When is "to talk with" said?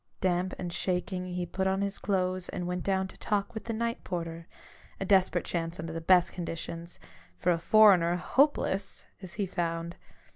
3.09-3.65